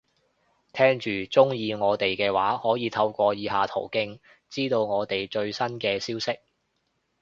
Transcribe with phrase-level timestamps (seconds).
[0.73, 4.17] 聽住，鍾意我哋嘅話，可以透過以下途徑，
[4.49, 6.39] 知道我哋最新嘅消息